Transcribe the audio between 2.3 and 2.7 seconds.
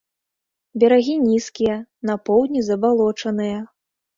поўдні